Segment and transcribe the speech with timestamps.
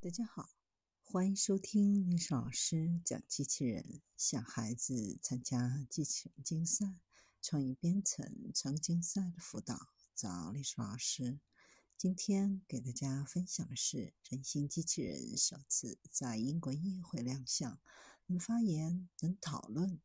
[0.00, 0.48] 大家好，
[1.02, 4.00] 欢迎收听历史老师讲机器人。
[4.16, 7.00] 想孩子参加机器人竞赛、
[7.42, 11.40] 创意编程、创意竞赛的辅导，找历史老师。
[11.96, 17.80] 今天给大家分享的是人形机器人首次在英国议会亮相，
[18.26, 20.00] 能发言，能讨论。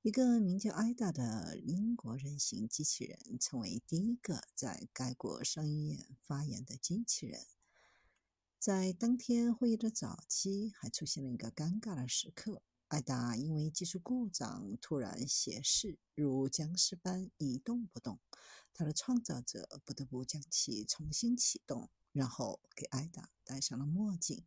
[0.00, 7.44] 一个名叫艾达的英国人形机器人，成为第一个在该国上议院发言的机器人。
[8.62, 12.62] 在当天会议的早期，还出现了一个尴尬的时刻。
[12.86, 18.20] 艾达因为技术故障突然斜视，如僵尸般一动不动。
[18.72, 24.44] 他的创造者不得不将其重新启动，然后给艾达戴上了墨镜。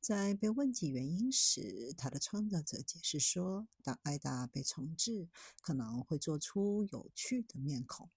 [0.00, 5.28] 在被问及原因时，他的创造者解释说：“当艾达被重置，
[5.60, 8.08] 可能会做出有趣的面孔。”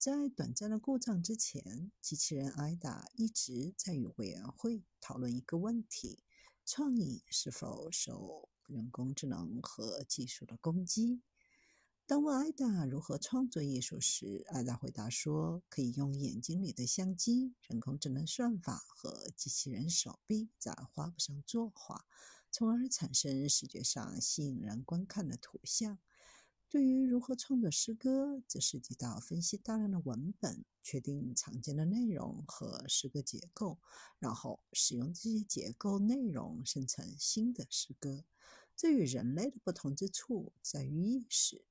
[0.00, 6.24] 在短暂的故障之前，机器人艾达一直在与委员会讨论一个问题：
[6.64, 11.20] 创意是否受人工智能和技术的攻击？
[12.06, 22.06] 当问艾达如何创作艺术时，艾达回答说：“可以用眼睛里的相机、人工智能算法和机器人手臂在画布上作画，
[22.50, 25.98] 从而产生视觉上吸引人观看的图像。”
[26.70, 33.80] 对于如何创作诗歌，则涉及到分析大量的文本，确定常见的内容和诗歌结构，
[34.20, 38.24] 然后使用这些结构内容生成新的诗歌。
[38.76, 41.64] 这与人类的不同之处在于意识。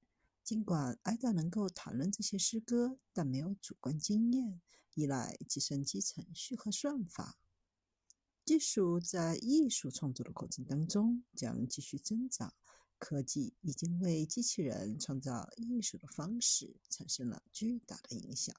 [0.43, 4.59] 尽管艾达能够谈论这些诗歌，但没有主观经验，
[4.95, 7.39] 依赖计算机程序和算法。
[8.43, 12.53] 技术在艺术创作的过程当中将继续增长。
[12.99, 18.55] 科技已经为机器人创造艺术的方式产生了巨大的影响。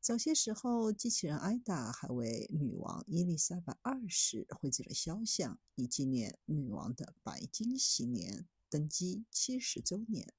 [0.00, 10.32] 早些时候，机器人艾达还为女王伊丽莎白二世绘制了肖像，以纪念女王的白金禧年登基七十周年。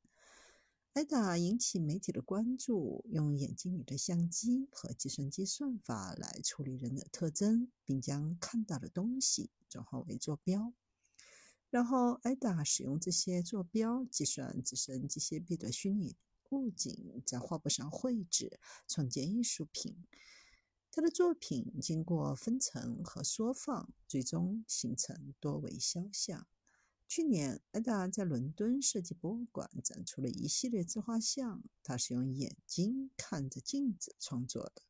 [0.91, 10.73] 艾达引起媒体的关注，用眼睛里的相机和计算机算法来处理人的特征，并将看到的东西转化为坐标。
[11.73, 16.15] 然后，艾达使用这些坐标计算自身机械臂的虚拟
[16.51, 19.97] 物景，在画布上绘制，创建艺术品。
[20.91, 26.45] 他的作品经过分层和缩放，最终形成多维肖像。
[27.07, 34.83] 去年，艾达在伦敦设计博物馆展出了一系列自画像，他是用眼睛看着镜子创作的。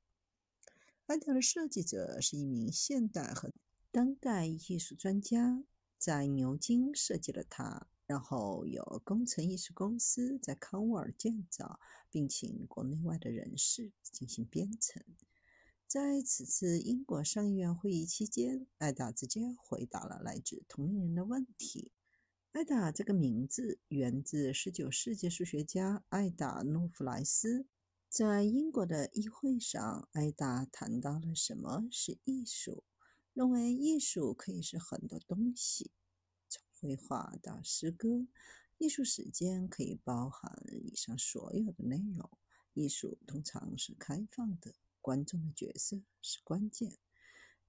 [1.05, 3.53] 艾达的设计者是一名现代和
[3.89, 5.63] 当代艺术专家。
[6.03, 11.80] 在牛津设计了它，然后有工程艺术公司在康沃尔建造，
[12.12, 15.02] 并请国内外的人士进行编程。
[15.88, 21.94] 在此次英国上议院会议期间，艾达直接回答了来自同龄人的问题。
[22.52, 27.66] 艾达这个名字源自19世纪数学家艾达诺夫莱斯。
[28.09, 32.84] 在英国的议会上，艾达谈到了什么是艺术。
[33.33, 35.91] 认为艺术可以是很多东西，
[36.47, 38.27] 从绘画到诗歌。
[38.77, 42.29] 艺术时间可以包含以上所有的内容。
[42.73, 46.97] 艺术通常是开放的，观众的角色是关键。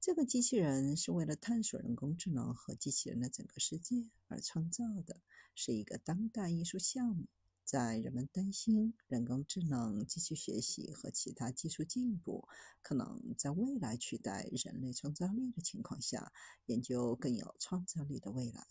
[0.01, 5.23] 这个机器人是为了探索人工智能和机器人的整个世界而创造的，
[5.55, 7.27] 是一个当代艺术项目。
[7.65, 12.47] 在人们担心人工智能、机器学习和其他技术进步
[12.83, 16.33] 可能在未来取代人类创造力的情况下，
[16.67, 18.67] 研究更有创造力的未来。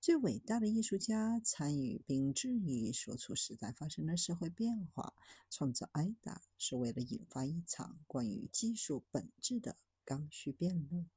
[0.00, 5.12] 最伟大的艺术家参与并质疑所处时代发生的社会变化。
[5.50, 11.10] 创造艾达是为了引发一场关于技术本质的刚需辩论。